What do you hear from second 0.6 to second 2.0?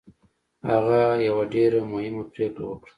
هغه یوه ډېره